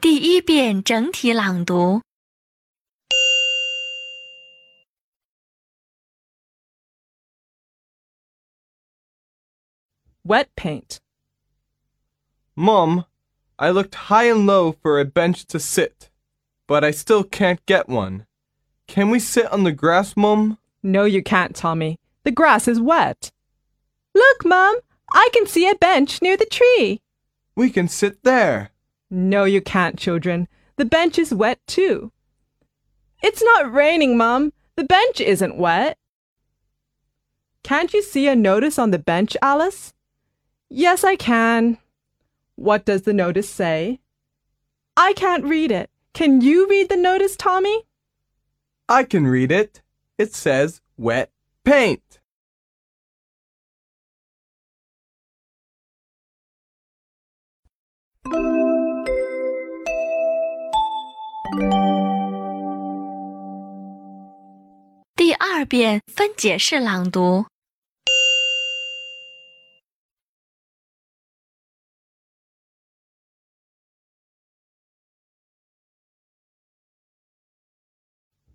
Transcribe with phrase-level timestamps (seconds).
[0.00, 2.02] 第一遍整体朗读。
[10.24, 10.98] Wet paint.
[12.56, 13.04] Mom,
[13.58, 16.10] I looked high and low for a bench to sit,
[16.66, 18.26] but I still can't get one.
[18.88, 20.58] Can we sit on the grass, Mum?
[20.82, 21.96] No, you can't, Tommy.
[22.24, 23.30] The grass is wet.
[24.14, 24.76] Look, Mum,
[25.12, 27.00] I can see a bench near the tree.
[27.54, 28.70] We can sit there.
[29.09, 30.47] No, you can't, children.
[30.75, 32.11] The bench is wet too.
[33.23, 34.53] It's not raining, Mum.
[34.75, 35.97] The bench isn't wet.
[37.63, 39.93] Can't you see a notice on the bench, Alice?
[40.69, 41.77] Yes, I can.
[42.55, 43.99] What does the notice say?
[44.95, 45.89] I can't read it.
[46.13, 47.83] Can you read the notice, Tommy?
[48.89, 49.81] I can read it.
[50.17, 51.31] It says wet
[51.63, 52.01] paint.
[65.16, 67.46] 第二遍分解式朗读。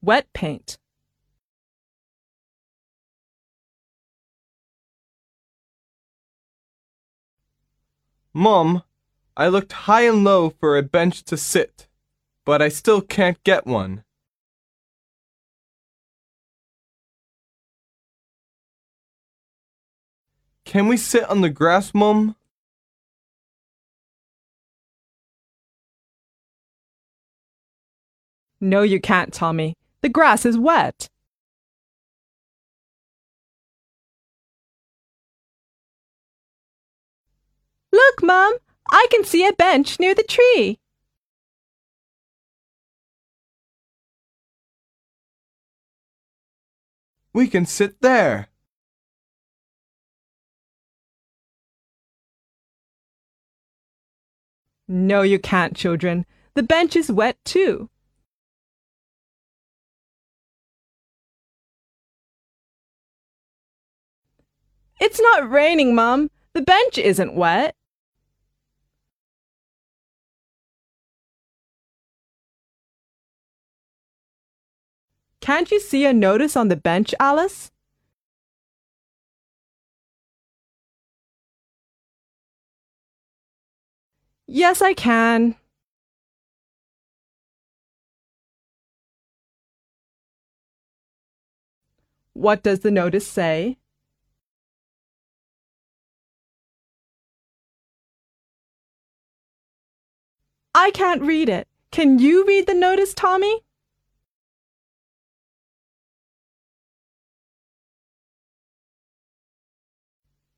[0.00, 0.78] Wet paint.
[8.32, 8.82] Mum,
[9.36, 11.88] I looked high and low for a bench to sit,
[12.44, 14.04] but I still can't get one.
[20.73, 22.35] Can we sit on the grass, Mum?
[28.59, 29.75] No, you can't, Tommy.
[30.01, 31.09] The grass is wet.
[37.91, 38.57] Look, Mum,
[38.89, 40.79] I can see a bench near the tree.
[47.31, 48.47] We can sit there.
[54.87, 56.25] No, you can't, children.
[56.55, 57.89] The bench is wet too.
[64.99, 66.31] It's not raining, Mum.
[66.53, 67.75] The bench isn't wet.
[75.41, 77.72] Can't you see a notice on the bench, Alice?
[84.47, 85.55] Yes, I can.
[92.33, 93.77] What does the notice say?
[100.75, 101.67] I can't read it.
[101.91, 103.61] Can you read the notice, Tommy?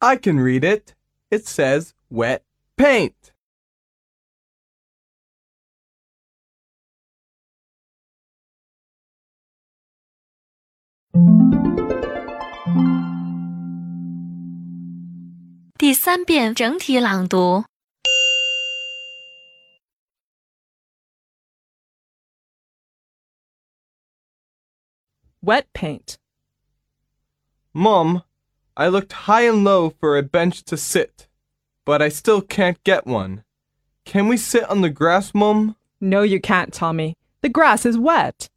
[0.00, 0.94] I can read it.
[1.30, 2.44] It says wet
[2.76, 3.32] paint.
[15.77, 17.65] 第三遍整体朗读。
[25.43, 26.17] Wet paint.
[27.73, 28.23] Mum,
[28.77, 31.27] I looked high and low for a bench to sit,
[31.85, 33.43] but I still can't get one.
[34.05, 35.75] Can we sit on the grass, Mum?
[35.99, 37.15] No, you can't, Tommy.
[37.41, 38.47] The grass is wet.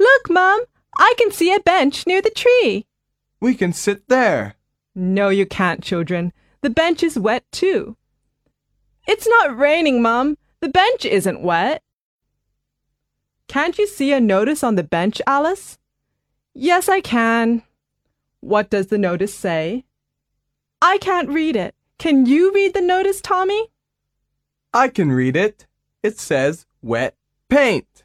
[0.00, 0.64] Look, Mum,
[0.97, 2.85] I can see a bench near the tree.
[3.39, 4.55] We can sit there.
[4.95, 6.31] No, you can't, children.
[6.61, 7.97] The bench is wet too.
[9.07, 10.37] It's not raining, Mum.
[10.61, 11.83] The bench isn't wet.
[13.47, 15.77] Can't you see a notice on the bench, Alice?
[16.53, 17.63] Yes, I can.
[18.39, 19.83] What does the notice say?
[20.81, 21.75] I can't read it.
[21.97, 23.69] Can you read the notice, Tommy?
[24.73, 25.67] I can read it.
[26.01, 27.15] It says wet
[27.49, 28.04] paint.